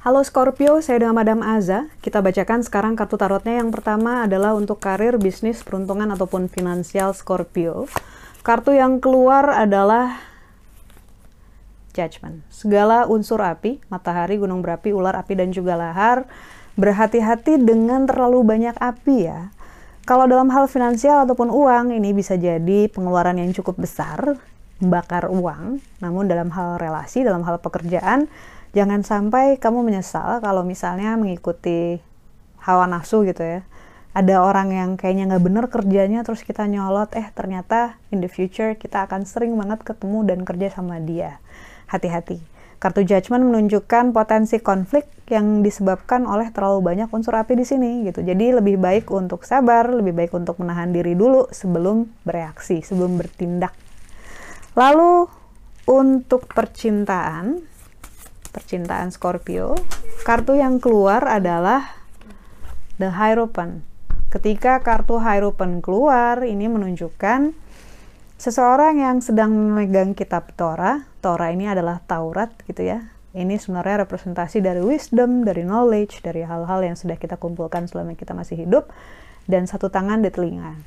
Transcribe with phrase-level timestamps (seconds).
[0.00, 1.86] Halo Scorpio, saya dengan Madam Aza.
[2.02, 3.60] Kita bacakan sekarang kartu tarotnya.
[3.60, 7.86] Yang pertama adalah untuk karir, bisnis, peruntungan, ataupun finansial Scorpio.
[8.42, 10.18] Kartu yang keluar adalah
[11.92, 12.42] Judgment.
[12.48, 16.24] Segala unsur api, matahari, gunung berapi, ular api, dan juga lahar.
[16.80, 19.52] Berhati-hati dengan terlalu banyak api ya.
[20.10, 24.42] Kalau dalam hal finansial ataupun uang, ini bisa jadi pengeluaran yang cukup besar,
[24.82, 25.78] membakar uang.
[26.02, 28.26] Namun dalam hal relasi, dalam hal pekerjaan,
[28.74, 32.02] jangan sampai kamu menyesal kalau misalnya mengikuti
[32.58, 33.62] hawa nafsu gitu ya.
[34.10, 38.74] Ada orang yang kayaknya nggak bener kerjanya terus kita nyolot eh ternyata in the future
[38.74, 41.38] kita akan sering banget ketemu dan kerja sama dia.
[41.86, 48.08] Hati-hati kartu judgment menunjukkan potensi konflik yang disebabkan oleh terlalu banyak unsur api di sini
[48.08, 53.20] gitu jadi lebih baik untuk sabar lebih baik untuk menahan diri dulu sebelum bereaksi sebelum
[53.20, 53.76] bertindak
[54.74, 55.28] lalu
[55.86, 57.70] untuk percintaan
[58.50, 59.78] percintaan Scorpio,
[60.26, 61.94] kartu yang keluar adalah
[62.98, 63.86] The Hierophant.
[64.30, 67.54] Ketika kartu Hierophant keluar, ini menunjukkan
[68.40, 71.04] seseorang yang sedang memegang kitab Torah.
[71.20, 73.12] Torah ini adalah Taurat gitu ya.
[73.36, 78.32] Ini sebenarnya representasi dari wisdom, dari knowledge, dari hal-hal yang sudah kita kumpulkan selama kita
[78.32, 78.88] masih hidup
[79.44, 80.80] dan satu tangan di telinga.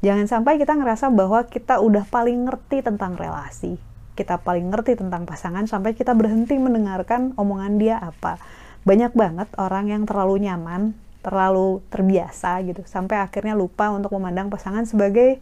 [0.00, 5.24] Jangan sampai kita ngerasa bahwa kita udah paling ngerti tentang relasi kita paling ngerti tentang
[5.24, 8.36] pasangan sampai kita berhenti mendengarkan omongan dia apa.
[8.84, 10.92] Banyak banget orang yang terlalu nyaman,
[11.24, 15.40] terlalu terbiasa gitu, sampai akhirnya lupa untuk memandang pasangan sebagai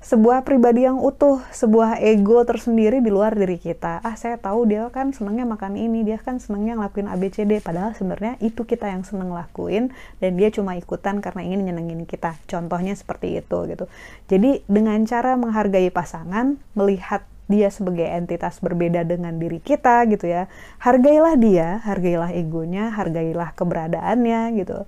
[0.00, 4.00] sebuah pribadi yang utuh, sebuah ego tersendiri di luar diri kita.
[4.00, 8.40] Ah, saya tahu dia kan senangnya makan ini, dia kan senangnya ngelakuin ABCD, padahal sebenarnya
[8.40, 9.92] itu kita yang seneng lakuin
[10.24, 12.40] dan dia cuma ikutan karena ingin nyenengin kita.
[12.48, 13.84] Contohnya seperti itu gitu.
[14.32, 20.46] Jadi dengan cara menghargai pasangan, melihat dia sebagai entitas berbeda dengan diri kita gitu ya
[20.78, 24.86] hargailah dia hargailah egonya hargailah keberadaannya gitu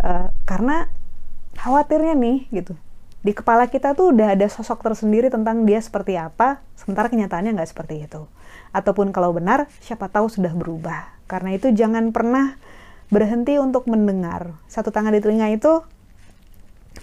[0.00, 0.88] uh, karena
[1.60, 2.80] khawatirnya nih gitu
[3.22, 7.70] di kepala kita tuh udah ada sosok tersendiri tentang dia seperti apa sementara kenyataannya nggak
[7.70, 8.26] seperti itu.
[8.74, 11.14] Ataupun kalau benar siapa tahu sudah berubah.
[11.30, 12.58] Karena itu jangan pernah
[13.14, 14.58] berhenti untuk mendengar.
[14.66, 15.86] Satu tangan di telinga itu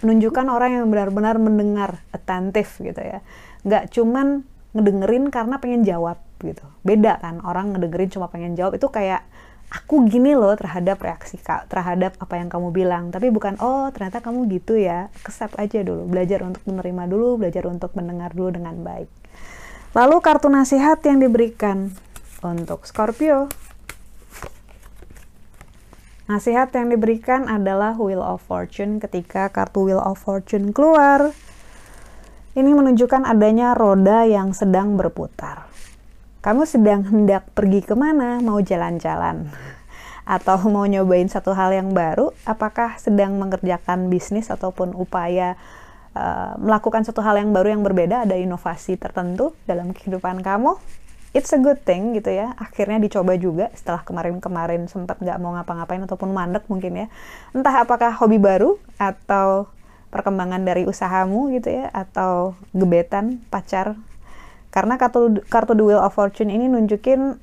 [0.03, 3.23] menunjukkan orang yang benar-benar mendengar attentif gitu ya.
[3.63, 4.43] Nggak cuman
[4.75, 6.67] ngedengerin karena pengen jawab gitu.
[6.83, 8.75] Beda kan orang ngedengerin cuma pengen jawab.
[8.75, 9.23] Itu kayak
[9.69, 13.13] aku gini loh terhadap reaksi kak terhadap apa yang kamu bilang.
[13.13, 15.13] Tapi bukan oh ternyata kamu gitu ya.
[15.21, 16.09] Kesep aja dulu.
[16.09, 19.09] Belajar untuk menerima dulu belajar untuk mendengar dulu dengan baik.
[19.93, 21.93] Lalu kartu nasihat yang diberikan
[22.41, 23.49] untuk Scorpio.
[26.29, 29.01] Nasihat yang diberikan adalah Wheel of Fortune.
[29.01, 31.33] Ketika kartu Wheel of Fortune keluar
[32.53, 35.68] ini menunjukkan adanya roda yang sedang berputar.
[36.39, 38.39] Kamu sedang hendak pergi ke mana?
[38.39, 39.51] Mau jalan-jalan?
[40.23, 42.31] Atau mau nyobain satu hal yang baru?
[42.47, 45.59] Apakah sedang mengerjakan bisnis ataupun upaya
[46.15, 48.23] uh, melakukan satu hal yang baru yang berbeda?
[48.23, 50.79] Ada inovasi tertentu dalam kehidupan kamu?
[51.35, 52.55] It's a good thing gitu ya.
[52.55, 57.07] Akhirnya dicoba juga setelah kemarin-kemarin sempat nggak mau ngapa-ngapain ataupun mandek mungkin ya.
[57.51, 59.67] Entah apakah hobi baru atau
[60.07, 63.99] perkembangan dari usahamu gitu ya atau gebetan pacar
[64.69, 67.37] karena kartu kartu The Wheel of Fortune ini nunjukin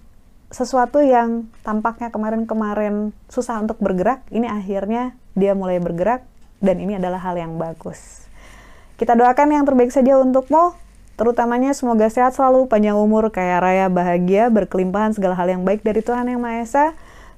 [0.51, 6.23] sesuatu yang tampaknya kemarin-kemarin susah untuk bergerak ini akhirnya dia mulai bergerak
[6.63, 8.25] dan ini adalah hal yang bagus
[8.97, 10.73] kita doakan yang terbaik saja untukmu
[11.19, 16.01] terutamanya semoga sehat selalu panjang umur kaya raya bahagia berkelimpahan segala hal yang baik dari
[16.05, 16.87] Tuhan Yang Maha Esa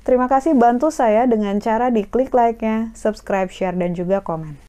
[0.08, 4.67] Terima kasih bantu saya dengan cara diklik like-nya, subscribe, share, dan juga komen.